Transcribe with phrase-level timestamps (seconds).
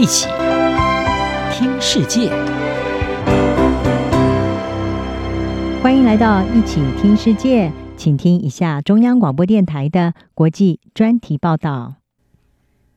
[0.00, 0.28] 一起
[1.52, 2.30] 听世界，
[5.82, 11.96] 欢迎来到一起听世界，请听一下中央广播电台的国际专题报道。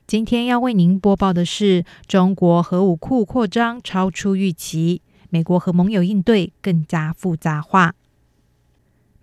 [0.08, 7.96] 今天要为您播报的是：中国核武库扩张超出预期，美国和盟友应对更加复杂化。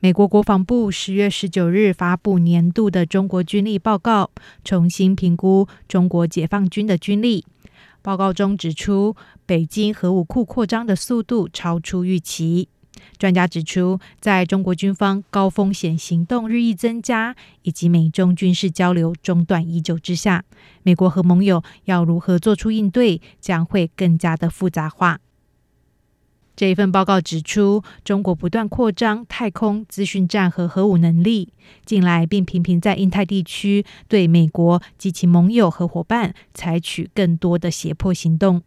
[0.00, 4.30] 美国国防部十月十九日发布年度的中国军力报告，
[4.62, 7.46] 重新评估中国解放军的军力。
[8.02, 9.14] 报告中指出，
[9.44, 12.68] 北京核武库扩张的速度超出预期。
[13.16, 20.44] 专家指出，在中国军方高风险行动日益增加，以及美中军事交流中断已久之下，
[20.82, 25.20] 美国和盟友要如何做出应对，将会更加的复杂化。
[26.60, 31.54] 这一份报告指出，中国不断扩张太空资讯战和核武能力，
[31.86, 38.60] 近来并频频在印太地区对美国及其盟友和伙伴采取更多的胁迫行动。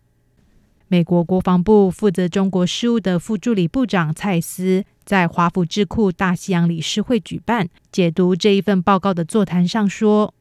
[0.88, 10.34] 美国国防部负责中国事务的副助理部长蔡斯在华府智库大西洋理事会举办解读这一份报告的座谈上说，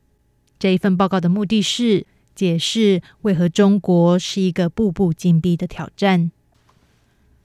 [0.59, 6.31] 这一份报告的目的是解释为何中国是一个步步紧逼的挑战。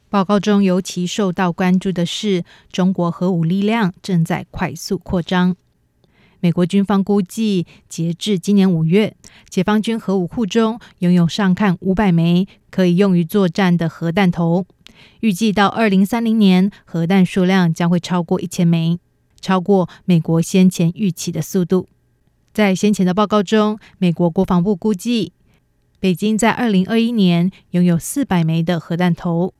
[0.09, 5.55] 报告中尤其受到关注的是，中国核武力量正在快速扩张。
[6.39, 9.17] 美国军方估计，截至今年五月，
[9.49, 14.65] 解放军核武库中拥有上看五百枚可以用于作战的核弹头。
[15.19, 18.99] 预计到二零三零年，核弹数量将会超过一千枚，
[19.41, 21.89] 超过美国先前预期的速度。
[22.53, 25.33] 在先前的报告中，美国国防部估计，
[25.99, 29.53] 北京在二零二一年拥有四百枚的核弹头。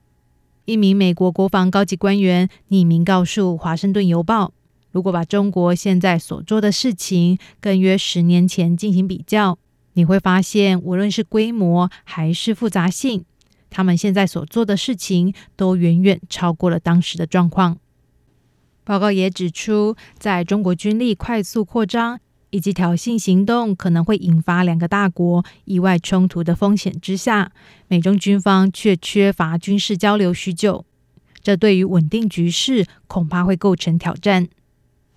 [0.68, 4.48] 一名美国国防高级官员匿名告诉《华盛顿邮报》，
[4.90, 9.58] 如果把中国现在所做的事情跟约十年前进行比较，
[9.94, 13.24] 你会发现，无论是规模还是复杂性，
[13.70, 17.78] 他们现在所做的事情都远远超过了当时的状况。
[18.84, 27.52] 报告也指出，在中国军力快速扩张，以及挑衅行动可能会引发两个大国意外冲突的风险之下，
[27.88, 30.84] 美中军方却缺乏军事交流许久，
[31.42, 34.48] 这对于稳定局势恐怕会构成挑战。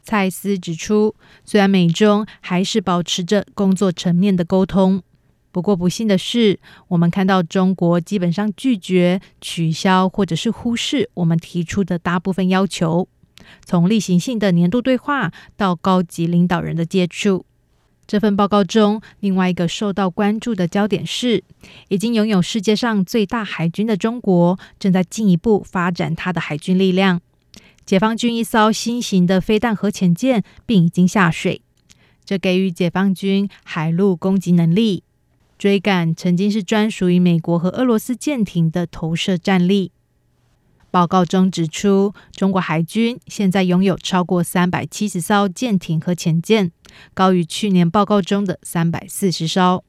[0.03, 1.15] 蔡斯指出，
[1.45, 5.03] 虽然美中还是保持着工作层面的沟通，
[5.51, 13.07] 不过不幸的是，我们看到中国基本上拒绝、取消或者是忽视我们提出的大部分要求。
[13.65, 17.45] 从例行性的年度对话到高级领导人的接触，
[18.07, 21.43] 这份报告中另外一个受到关注的焦点是，
[21.87, 27.21] 已经拥有世界上最大海军的中国正在进一步发展它的海军力量。
[27.85, 31.61] 解放军一艘新型的飞弹核潜舰并已经下水，
[32.23, 35.03] 这给予解放军海陆攻击能力，
[35.57, 39.91] 追赶曾经是专属于美国和俄罗斯舰艇的投射战力。
[40.91, 46.71] 报告中指出，中国海军现在拥有超过三百七十艘舰艇和潜舰，
[47.13, 49.83] 高于去年报告中的三百四十艘。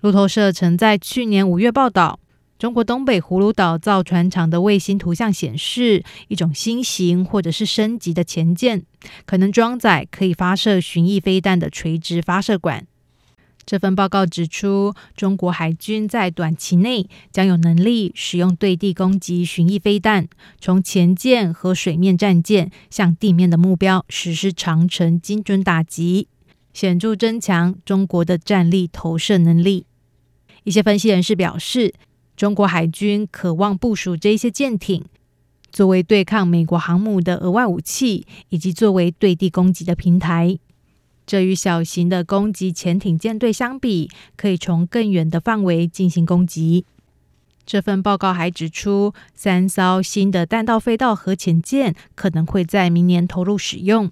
[0.00, 2.18] 路透社曾在去年五月报道，
[2.58, 8.82] 中国东北葫芦岛造船厂的卫星图像显示，一种新型或者是升级的潜舰，
[9.26, 12.86] 可能装载可以发射巡弋飞弹的垂直发射管。
[13.70, 20.26] 这份报告指出，中国海军在短期内将有能力使用对地攻击巡弋飞弹，
[20.60, 26.26] 从前舰和水面战舰向地面的目标实施长程精准打击，
[26.72, 29.86] 显著增强中国的战力投射能力。
[30.64, 31.94] 一些分析人士表示，
[32.36, 35.04] 中国海军渴望部署这些舰艇，
[35.70, 40.58] 作为对抗美国航母的额外武器，以及作为对地攻击的平台。
[41.30, 46.84] 这与小型的攻击潜艇舰队相比，可以从更远的范围进行攻击。
[47.64, 54.10] 这份报告还指出，三艘新的弹道飞弹核潜舰可能会在明年投入使用。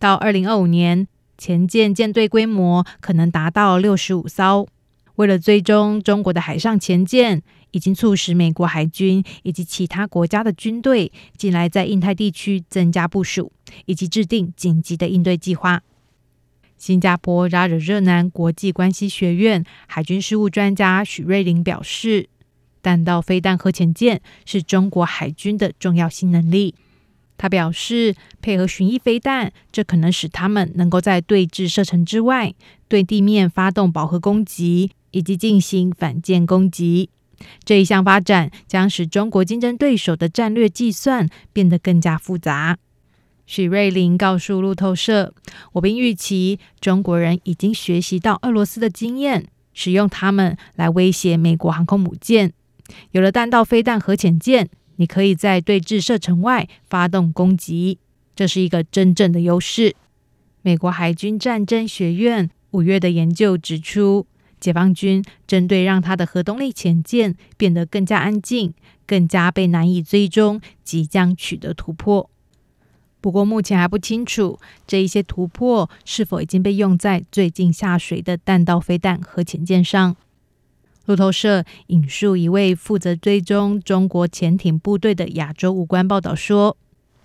[0.00, 1.06] 到二零二五年，
[1.38, 4.66] 潜舰舰队规模可能达到六十五艘。
[5.14, 13.52] 为了追踪中国的海上潜舰，已经促使美国海军以及其他国家的军队近来在印太地区增加部署，
[13.86, 15.82] 以及制定紧急的应对计划。
[16.80, 22.30] 新加坡拉惹热南国际关系学院海军事务专家许瑞玲表示，
[22.80, 26.74] 弹道飞弹核潜舰是中国海军的重要新能力。
[27.36, 32.54] 他表示，配合巡弋飞弹，这可能使他们能够在对峙射程之外，
[32.88, 37.10] 对地面发动饱和攻击，以及进行反舰攻击。
[37.62, 42.78] 这一项发展将使中国竞争对手的战略计算变得更加复杂。
[43.50, 45.34] 许瑞麟告诉路透社
[45.74, 52.52] ：“我并预期中国人已经学习到俄罗斯的经验，使用它们来威胁美国航空母舰。
[53.10, 54.68] 有了弹道飞弹核潜舰，
[54.98, 57.98] 你可以在对峙射程外发动攻击，
[58.36, 59.96] 这是一个真正的优势。
[60.62, 64.28] 美国海军战争学院五月的研究指出，
[64.60, 68.72] 解放军针对让它的核动力潜舰变得更加安静、
[69.04, 72.30] 更加被难以追踪，即将取得突破。
[73.20, 80.16] 不过，目前还不清楚这一些突破是否已经被用在最近下水的弹道飞弹核潜舰上。
[81.06, 86.76] 路透社引述一位负责追踪中国潜艇部队的亚洲武官报道说，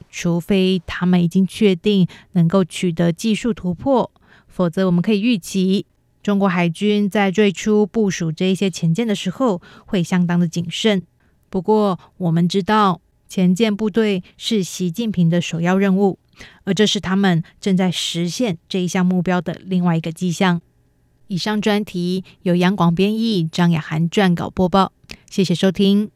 [0.09, 4.12] 除非他们已经确定能够取得技术突破，
[4.48, 5.86] 否则我们可以预期，
[6.24, 11.03] 中国海军在最初部署这一些潜舰的时候会相当的谨慎。
[11.50, 16.19] 不过，我们知道前舰部队是习近平的首要任务，
[16.63, 20.62] 而这是他们正在实现这一项目标的另外一个迹象。
[21.27, 24.94] 以上专题由杨广编译，张雅涵撰稿播报。
[25.30, 26.14] 谢谢收听。